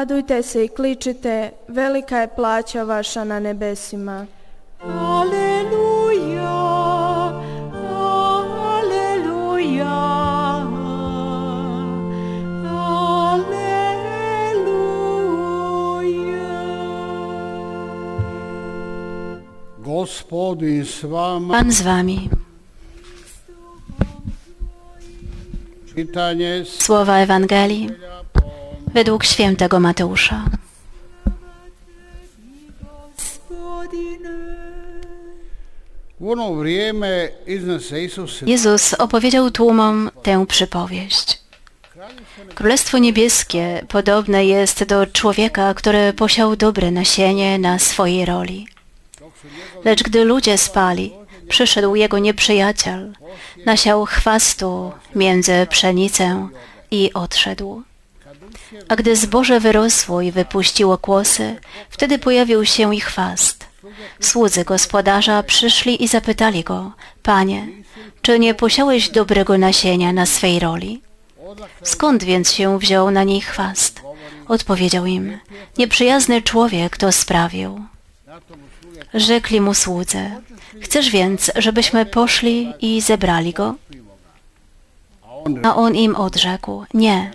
[0.00, 4.26] Radujte se i kličite, velika je plaća vaša na nebesima.
[4.82, 6.50] Aleluja,
[8.70, 9.86] aleluja,
[13.20, 13.80] aleluja.
[19.78, 21.54] Gospodin s vama.
[21.54, 22.28] Pan z wami.
[25.94, 28.09] Čitanje s Słowa Ewangelii
[28.94, 30.44] według świętego Mateusza.
[38.46, 41.40] Jezus opowiedział tłumom tę przypowieść.
[42.54, 48.68] Królestwo niebieskie podobne jest do człowieka, który posiał dobre nasienie na swojej roli.
[49.84, 51.12] Lecz gdy ludzie spali,
[51.48, 53.12] przyszedł jego nieprzyjaciel,
[53.66, 56.48] nasiał chwastu między pszenicę
[56.90, 57.82] i odszedł.
[58.88, 61.56] A gdy zboże wyrosło i wypuściło kłosy,
[61.90, 63.66] wtedy pojawił się ich chwast.
[64.20, 66.92] Słudzy gospodarza przyszli i zapytali go,
[67.22, 67.68] Panie,
[68.22, 71.02] czy nie posiałeś dobrego nasienia na swej roli?
[71.82, 74.02] Skąd więc się wziął na niej chwast?
[74.48, 75.38] Odpowiedział im,
[75.78, 77.80] nieprzyjazny człowiek to sprawił.
[79.14, 80.30] Rzekli mu słudzy,
[80.80, 83.74] chcesz więc, żebyśmy poszli i zebrali go?
[85.62, 87.30] A on im odrzekł, nie,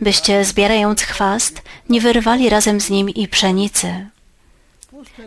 [0.00, 4.06] byście zbierając chwast, nie wyrwali razem z nim i pszenicy.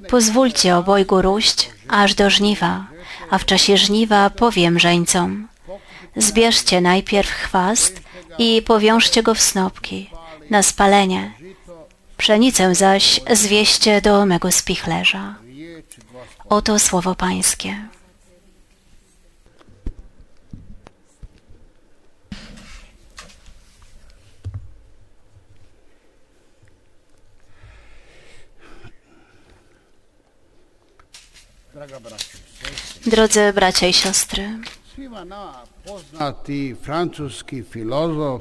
[0.09, 2.85] Pozwólcie obojgu róść aż do żniwa,
[3.29, 5.47] a w czasie żniwa powiem żeńcom,
[6.15, 8.01] zbierzcie najpierw chwast
[8.37, 10.09] i powiążcie go w snopki
[10.49, 11.31] na spalenie,
[12.17, 15.35] pszenicę zaś zwieście do mego spichlerza.
[16.49, 17.75] Oto słowo Pańskie.
[33.05, 34.49] Drodzy bracia i siostry,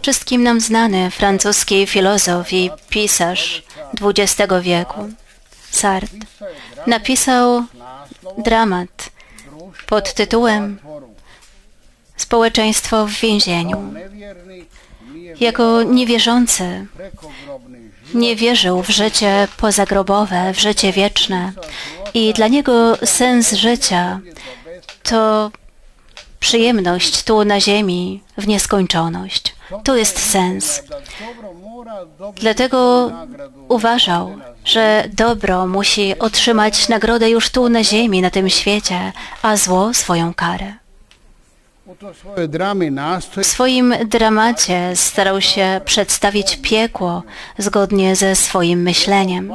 [0.02, 3.62] wszystkim nam znany francuski filozof i pisarz
[4.02, 5.08] XX wieku,
[5.70, 6.18] Sartre,
[6.86, 7.64] napisał
[8.38, 9.10] dramat
[9.86, 10.78] pod tytułem
[12.16, 13.94] Społeczeństwo w więzieniu.
[15.40, 16.86] Jako niewierzący
[18.14, 21.52] nie wierzył w życie pozagrobowe, w życie wieczne
[22.14, 24.20] i dla niego sens życia
[25.02, 25.50] to
[26.40, 29.54] przyjemność tu na ziemi w nieskończoność.
[29.84, 30.82] To jest sens.
[32.34, 33.10] Dlatego
[33.68, 39.94] uważał, że dobro musi otrzymać nagrodę już tu na ziemi, na tym świecie, a zło
[39.94, 40.74] swoją karę.
[43.36, 47.22] W swoim dramacie starał się przedstawić piekło
[47.58, 49.52] zgodnie ze swoim myśleniem.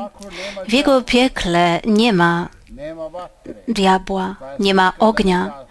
[0.67, 2.49] W jego piekle nie ma
[3.67, 5.65] diabła, nie ma ognia,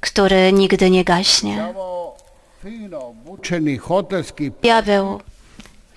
[0.00, 1.74] który nigdy nie gaśnie.
[4.62, 5.20] Diabeł,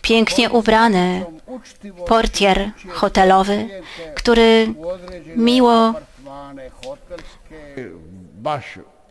[0.01, 1.25] pięknie ubrany
[2.07, 3.69] portier hotelowy,
[4.15, 4.73] który
[5.35, 5.93] miło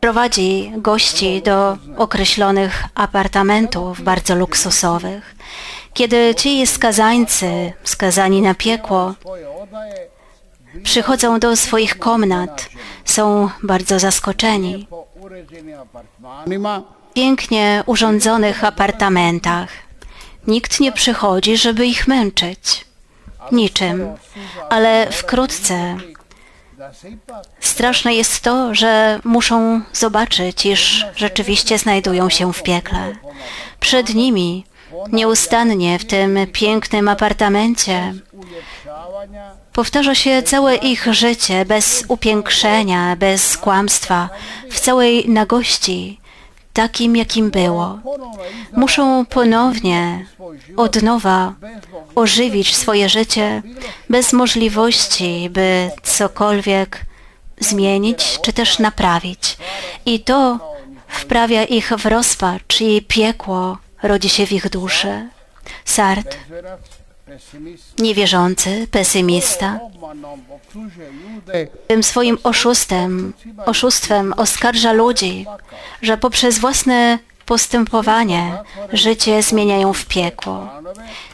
[0.04, 5.36] prowadzi gości do określonych apartamentów bardzo luksusowych.
[5.94, 9.14] Kiedy ci skazańcy, skazani na piekło,
[10.82, 12.68] przychodzą do swoich komnat,
[13.04, 14.88] są bardzo zaskoczeni.
[17.10, 19.68] W pięknie urządzonych apartamentach.
[20.46, 22.84] Nikt nie przychodzi, żeby ich męczyć.
[23.52, 24.06] Niczym.
[24.70, 25.96] Ale wkrótce
[27.60, 33.16] straszne jest to, że muszą zobaczyć, iż rzeczywiście znajdują się w piekle.
[33.80, 34.64] Przed nimi,
[35.12, 38.14] nieustannie w tym pięknym apartamencie,
[39.72, 44.28] Powtarza się całe ich życie bez upiększenia, bez kłamstwa,
[44.70, 46.20] w całej nagości,
[46.74, 47.98] takim jakim było.
[48.72, 50.26] Muszą ponownie,
[50.76, 51.54] od nowa,
[52.14, 53.62] ożywić swoje życie
[54.10, 57.06] bez możliwości, by cokolwiek
[57.60, 59.56] zmienić czy też naprawić.
[60.06, 60.58] I to
[61.08, 65.28] wprawia ich w rozpacz i piekło rodzi się w ich duszy.
[65.84, 67.03] Pesimist
[67.98, 69.80] niewierzący, pesymista,
[71.86, 73.32] tym swoim oszustem,
[73.66, 75.46] oszustwem oskarża ludzi,
[76.02, 78.58] że poprzez własne postępowanie
[78.92, 80.68] życie zmieniają w piekło.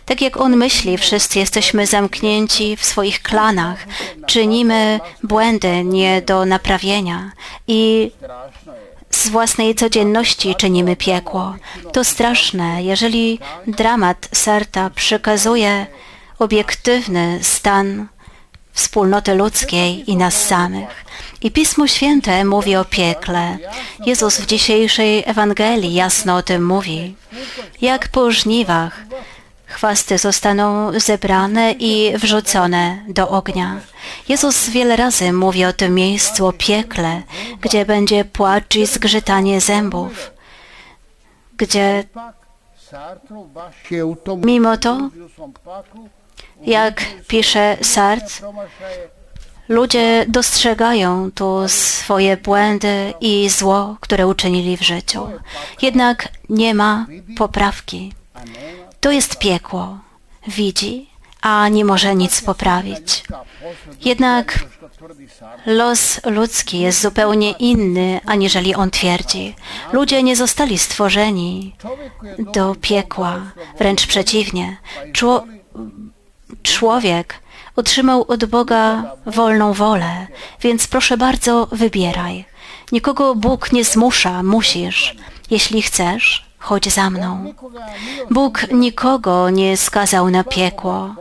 [0.06, 3.86] Tak jak on myśli, wszyscy jesteśmy zamknięci w swoich klanach,
[4.26, 7.32] czynimy błędy nie do naprawienia
[7.68, 8.10] i
[9.20, 11.56] z własnej codzienności czynimy piekło.
[11.92, 15.86] To straszne, jeżeli dramat Sarta przekazuje
[16.38, 18.08] obiektywny stan
[18.72, 21.04] wspólnoty ludzkiej i nas samych.
[21.42, 23.58] I Pismo Święte mówi o piekle.
[24.06, 27.14] Jezus w dzisiejszej Ewangelii jasno o tym mówi.
[27.80, 29.04] Jak po żniwach
[29.70, 33.80] chwasty zostaną zebrane i wrzucone do ognia.
[34.28, 37.22] Jezus wiele razy mówi o tym miejscu, o piekle,
[37.60, 40.30] gdzie będzie płacz i zgrzytanie zębów,
[41.56, 42.04] gdzie
[44.44, 45.10] Mimo to,
[46.62, 48.48] jak pisze Sartre,
[49.68, 55.28] ludzie dostrzegają tu swoje błędy i zło, które uczynili w życiu.
[55.82, 57.06] Jednak nie ma
[57.38, 58.12] poprawki.
[59.00, 59.98] To jest piekło.
[60.46, 61.10] Widzi,
[61.42, 63.24] a nie może nic poprawić.
[64.04, 64.64] Jednak
[65.66, 69.54] los ludzki jest zupełnie inny, aniżeli on twierdzi.
[69.92, 71.74] Ludzie nie zostali stworzeni
[72.38, 73.40] do piekła,
[73.78, 74.76] wręcz przeciwnie.
[75.12, 75.44] Czło,
[76.62, 77.34] człowiek
[77.76, 80.26] otrzymał od Boga wolną wolę,
[80.60, 82.44] więc proszę bardzo, wybieraj.
[82.92, 85.16] Nikogo Bóg nie zmusza, musisz.
[85.50, 87.54] Jeśli chcesz, chodź za mną.
[88.30, 91.14] Bóg nikogo nie skazał na piekło.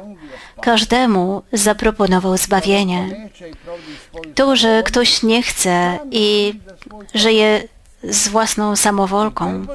[0.61, 3.29] Każdemu zaproponował zbawienie.
[4.35, 6.53] To, że ktoś nie chce i
[7.13, 7.63] żyje
[8.03, 9.65] z własną samowolką,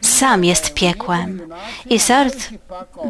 [0.00, 1.52] sam jest piekłem.
[1.90, 2.58] I Sartre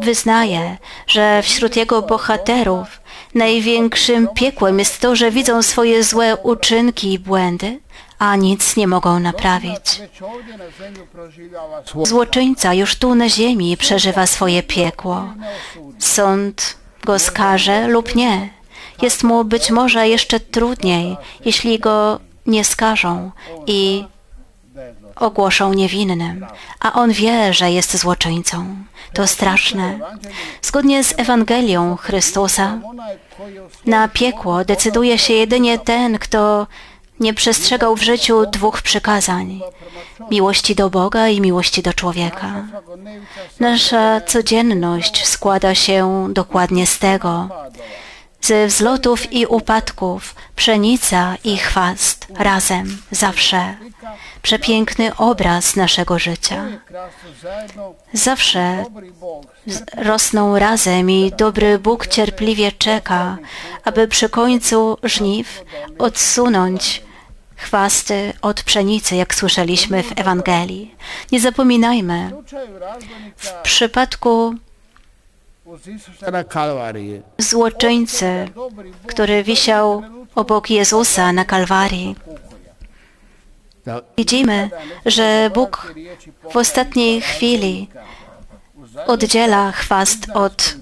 [0.00, 0.76] wyznaje,
[1.06, 3.00] że wśród jego bohaterów
[3.34, 7.81] największym piekłem jest to, że widzą swoje złe uczynki i błędy,
[8.19, 10.02] a nic nie mogą naprawić.
[12.05, 15.32] Złoczyńca już tu na ziemi przeżywa swoje piekło.
[15.99, 18.50] Sąd go skaże lub nie.
[19.02, 23.31] Jest mu być może jeszcze trudniej, jeśli go nie skażą
[23.66, 24.05] i
[25.17, 26.46] ogłoszą niewinnym,
[26.81, 28.76] a on wie, że jest złoczyńcą.
[29.12, 29.99] To straszne.
[30.62, 32.81] Zgodnie z Ewangelią Chrystusa,
[33.87, 36.67] na piekło decyduje się jedynie ten, kto
[37.20, 39.61] nie przestrzegał w życiu dwóch przykazań
[40.31, 42.64] miłości do Boga i miłości do człowieka.
[43.61, 47.49] Nasza codzienność składa się dokładnie z tego.
[48.44, 53.75] Ze wzlotów i upadków, pszenica i chwast razem, zawsze.
[54.43, 56.64] Przepiękny obraz naszego życia.
[58.12, 58.85] Zawsze
[59.67, 63.38] z- rosną razem i dobry Bóg cierpliwie czeka,
[63.85, 65.62] aby przy końcu żniw
[65.99, 67.02] odsunąć
[67.56, 70.94] chwasty od pszenicy, jak słyszeliśmy w Ewangelii.
[71.32, 72.31] Nie zapominajmy,
[73.37, 74.55] w przypadku
[76.32, 77.22] na Kalvariji.
[77.38, 78.49] złoczyńcy,
[79.06, 80.02] który wisiał
[80.34, 82.16] obok Jezusa na Kalwarii,
[84.16, 84.70] widzimy,
[85.06, 85.94] że Bóg
[86.52, 87.88] w ostatniej chwili
[89.06, 90.76] oddziela chwast od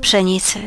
[0.00, 0.58] pszenicy.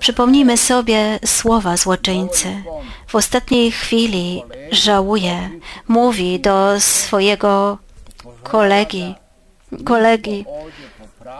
[0.00, 2.62] Przypomnijmy sobie słowa złoczyńcy.
[3.06, 5.50] W ostatniej chwili żałuje,
[5.88, 7.78] mówi do swojego
[8.42, 9.14] kolegi,
[9.84, 10.44] kolegi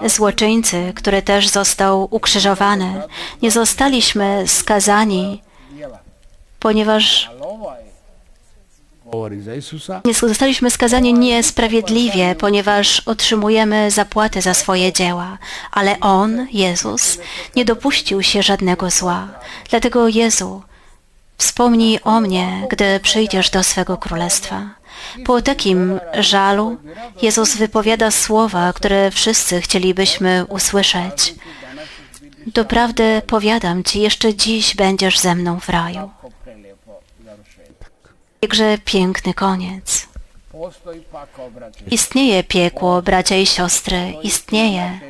[0.07, 3.03] złoczyńcy, który też został ukrzyżowany.
[3.43, 5.43] Nie zostaliśmy skazani,
[6.61, 7.31] ponieważ
[10.05, 15.39] nie zostaliśmy skazani niesprawiedliwie, ponieważ otrzymujemy zapłatę za swoje dzieła.
[15.70, 17.19] Ale On, Jezus,
[17.56, 19.29] nie dopuścił się żadnego zła.
[19.70, 20.63] Dlatego Jezu,
[21.39, 24.70] wspomnij o mnie, gdy przyjdziesz do swego królestwa.
[25.25, 26.77] Po takim żalu
[27.23, 31.34] Jezus wypowiada słowa, które wszyscy chcielibyśmy usłyszeć.
[32.46, 36.11] Doprawdy powiadam Ci, jeszcze dziś będziesz ze mną w raju.
[38.43, 40.14] Jakże piękny koniec.
[41.91, 45.01] Istnieje piekło, bracia i siostry, istnieje.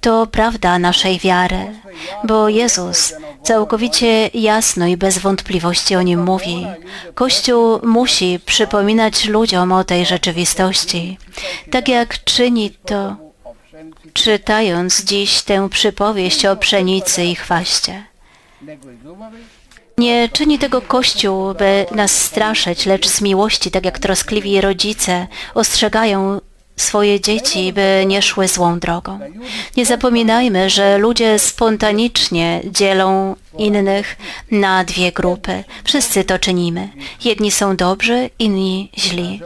[0.00, 1.80] To prawda naszej wiary,
[2.24, 6.66] bo Jezus całkowicie jasno i bez wątpliwości o nim mówi.
[7.14, 11.18] Kościół musi przypominać ludziom o tej rzeczywistości,
[11.70, 13.16] tak jak czyni to,
[14.12, 18.04] czytając dziś tę przypowieść o pszenicy i chwaście.
[20.00, 26.40] Nie czyni tego Kościół, by nas straszyć, lecz z miłości, tak jak troskliwi rodzice ostrzegają
[26.76, 29.18] swoje dzieci, by nie szły złą drogą.
[29.76, 34.16] Nie zapominajmy, że ludzie spontanicznie dzielą innych
[34.50, 35.64] na dwie grupy.
[35.84, 36.88] Wszyscy to czynimy.
[37.24, 39.40] Jedni są dobrzy, inni źli.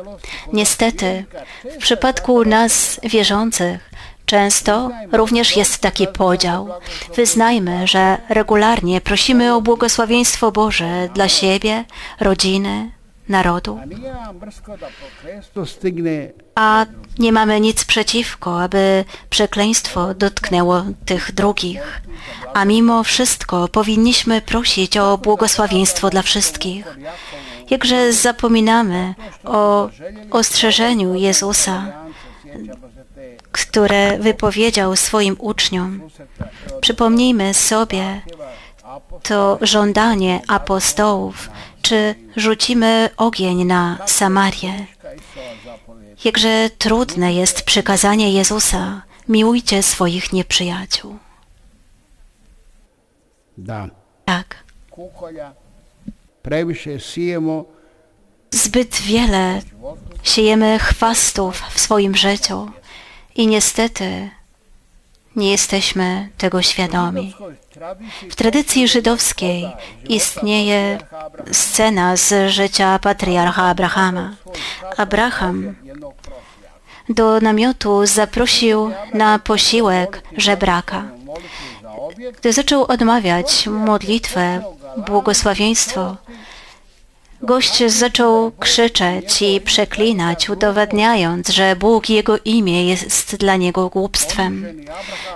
[0.52, 1.24] Niestety,
[1.64, 3.94] w przypadku nas wierzących
[4.26, 6.68] Często również jest taki podział.
[7.16, 11.84] Wyznajmy, że regularnie prosimy o błogosławieństwo Boże dla siebie,
[12.20, 12.90] rodziny
[13.28, 13.80] narodu.
[16.54, 16.86] A
[17.18, 22.02] nie mamy nic przeciwko, aby przekleństwo dotknęło tych drugich.
[22.54, 26.98] A mimo wszystko powinniśmy prosić o błogosławieństwo dla wszystkich.
[27.70, 29.14] Jakże zapominamy
[29.44, 29.88] o
[30.30, 31.92] ostrzeżeniu Jezusa,
[33.52, 36.00] które wypowiedział swoim uczniom.
[36.80, 38.20] Przypomnijmy sobie
[39.22, 41.50] to żądanie apostołów,
[41.84, 44.86] czy rzucimy ogień na Samarię.
[46.24, 51.18] Jakże trudne jest przykazanie Jezusa, miłujcie swoich nieprzyjaciół.
[53.58, 53.88] Da,
[54.24, 54.64] Tak,
[58.50, 59.60] zbyt wiele
[60.22, 62.70] siejemy chwastów w swoim życiu
[63.34, 64.30] i niestety
[65.36, 67.34] nie jesteśmy tego świadomi.
[68.30, 69.68] W tradycji żydowskiej
[70.08, 70.98] istnieje
[71.52, 74.34] scena z życia patriarcha Abrahama.
[74.96, 75.74] Abraham
[77.08, 81.04] do namiotu zaprosił na posiłek żebraka.
[82.38, 84.62] Gdy zaczął odmawiać modlitwę,
[85.06, 86.16] błogosławieństwo,
[87.44, 94.84] gość zaczął krzyczeć i przeklinać, udowadniając, że Bóg Jego imię jest dla niego głupstwem.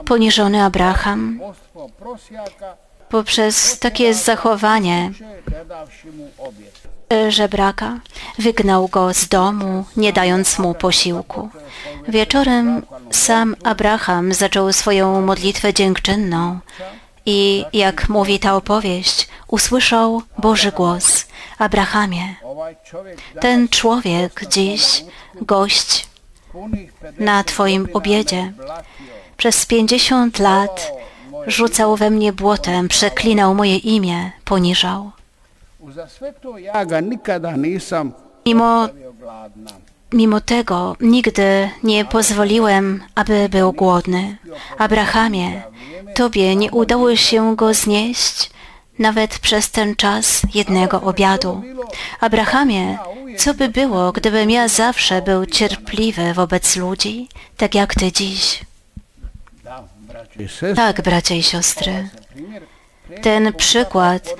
[0.05, 1.41] Poniżony Abraham
[3.09, 5.11] poprzez takie zachowanie
[7.29, 8.01] żebraka
[8.39, 11.49] wygnał go z domu, nie dając mu posiłku.
[12.09, 16.59] Wieczorem sam Abraham zaczął swoją modlitwę dziękczynną
[17.27, 21.28] i, jak mówi ta opowieść, usłyszał Boży głos.
[21.59, 22.35] Abrahamie,
[23.41, 25.05] ten człowiek dziś,
[25.43, 26.09] gość
[26.53, 28.53] punih 50 na Twoim obiedzie,
[29.37, 30.93] przez pięćdziesiąt lat
[31.47, 35.11] rzucał we mnie błotem, przeklinał moje imię, poniżał.
[38.47, 38.89] Mimo.
[40.13, 44.37] Mimo tego nigdy nie pozwoliłem, aby był głodny.
[44.79, 45.63] Abrahamie,
[46.15, 48.51] Tobie nie udało się go znieść
[48.99, 51.63] nawet przez ten czas jednego obiadu.
[52.21, 52.99] Abrahamie,
[53.39, 58.61] co by było, gdybym ja zawsze był cierpliwy wobec ludzi, tak jak Ty dziś?
[60.77, 62.09] Tak, bracia i siostry,
[63.23, 64.35] ten przykład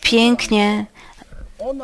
[0.00, 0.86] pięknie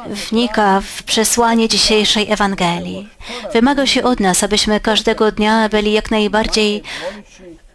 [0.06, 3.08] wnika w przesłanie dzisiejszej Ewangelii.
[3.52, 6.82] Wymaga się od nas, abyśmy każdego dnia byli jak najbardziej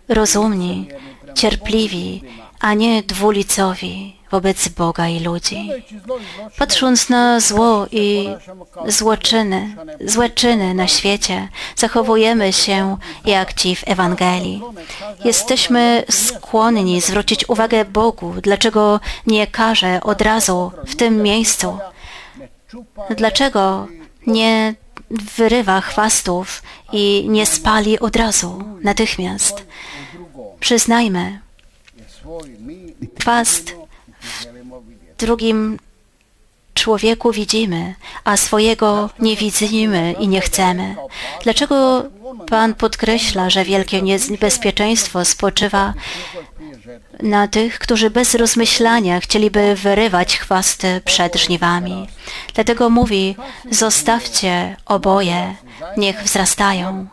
[0.08, 0.88] rozumni,
[1.36, 2.24] cierpliwi,
[2.60, 5.70] a nie dwulicowi wobec Boga i ludzi.
[6.58, 8.30] Patrząc na zło i
[8.88, 9.76] złoczyny,
[10.06, 14.62] złe czyny na świecie, zachowujemy się jak ci w Ewangelii.
[15.26, 21.78] Jesteśmy skłonni zwrócić uwagę Bogu, dlaczego nie każe od razu w tym miejscu,
[23.16, 23.88] dlaczego
[24.28, 24.76] nie
[25.38, 29.66] wyrywa chwastów i nie spali od razu, natychmiast.
[30.60, 31.40] Przyznajmy,
[33.20, 33.83] chwast
[34.24, 34.46] w
[35.18, 35.80] drugim
[36.74, 40.96] człowieku widzimy, a swojego nie widzimy i nie chcemy.
[41.44, 42.04] Dlaczego
[42.50, 45.94] Pan podkreśla, że wielkie niebezpieczeństwo spoczywa
[47.22, 52.08] na tych, którzy bez rozmyślania chcieliby wyrywać chwasty przed żniwami?
[52.54, 53.36] Dlatego mówi,
[53.72, 55.56] zostawcie oboje,
[55.98, 57.08] niech wzrastają.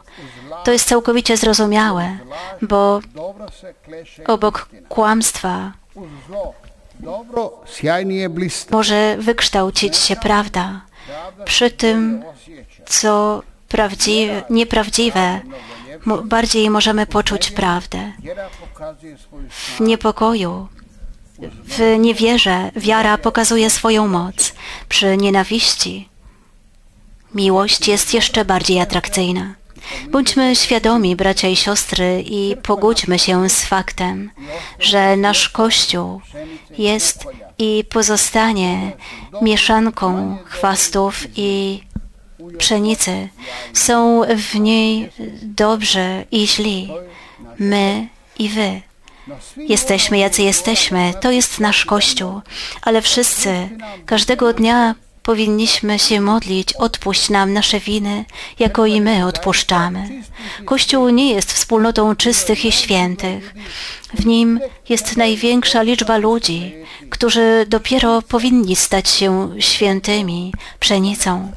[0.64, 2.19] To jest całkowicie zrozumiałe,
[2.62, 3.00] bo
[4.26, 5.73] obok kłamstwa
[8.71, 10.80] Może wykształcić się prawda.
[11.45, 12.23] Przy tym,
[12.87, 15.40] co prawdziwe, nieprawdziwe,
[16.25, 18.12] bardziej możemy poczuć prawdę.
[19.76, 20.69] W niepokoju,
[21.64, 24.52] w niewierze wiara pokazuje swoją moc.
[24.88, 26.09] Przy nienawiści
[27.35, 29.54] miłość jest jeszcze bardziej atrakcyjna.
[30.10, 34.30] Bądźmy świadomi, bracia i siostry, i pogódźmy się z faktem,
[34.78, 36.20] że nasz Kościół
[36.78, 37.25] jest
[37.58, 38.92] i pozostanie
[39.42, 41.80] mieszanką chwastów i
[42.58, 43.28] pszenicy.
[43.75, 45.10] Są w niej
[45.42, 46.90] dobrzy i źli,
[47.58, 48.08] my
[48.38, 48.80] i wy.
[49.56, 52.40] Jesteśmy jacy jesteśmy, to jest nasz Kościół,
[52.82, 53.68] ale wszyscy
[54.06, 54.94] każdego dnia
[55.30, 58.25] powinniśmy się modlić, odpuść nam nasze winy,
[58.58, 60.22] jako i my odpuszczamy.
[60.64, 63.54] Kościół nie jest wspólnotą czystych i świętych.
[64.14, 66.75] W nim jest największa liczba ludzi,
[67.10, 71.52] którzy dopiero powinni stać się świętymi, pszenicą.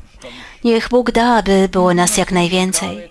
[0.64, 3.10] Niech Bóg da, aby było nas jak najwięcej.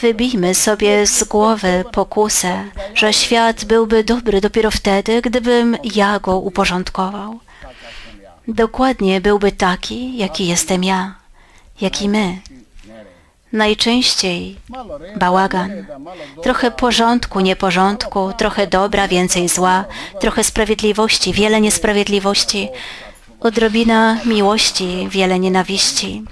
[0.00, 7.45] Wybijmy sobie z głowy pokusę, że świat byłby dobry dopiero wtedy, gdybym ja go uporządkował.
[8.48, 11.14] Dokładnie byłby taki, jaki jestem ja,
[11.80, 12.38] jaki my.
[13.52, 14.56] Najczęściej
[15.16, 15.86] bałagan,
[16.42, 19.84] trochę porządku, nieporządku, trochę dobra, więcej zła,
[20.20, 22.68] trochę sprawiedliwości, wiele niesprawiedliwości,
[23.40, 26.22] odrobina miłości, wiele nienawiści.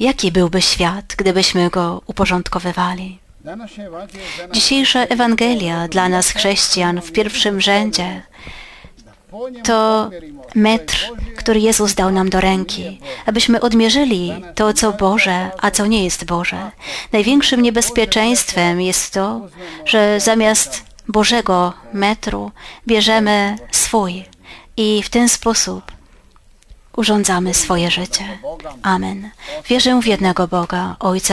[0.00, 3.18] Jaki byłby świat, gdybyśmy go uporządkowywali?
[4.52, 8.22] Dzisiejsza Ewangelia dla nas chrześcijan w pierwszym rzędzie
[9.64, 10.10] to
[10.54, 16.04] metr, który Jezus dał nam do ręki, abyśmy odmierzyli to, co Boże, a co nie
[16.04, 16.70] jest Boże.
[17.12, 19.40] Największym niebezpieczeństwem jest to,
[19.84, 22.50] że zamiast Bożego metru
[22.86, 24.24] bierzemy swój
[24.76, 25.92] i w ten sposób
[26.96, 28.38] urządzamy swoje życie.
[28.82, 29.30] Amen.
[29.68, 31.30] Wierzę w jednego Boga, Ojca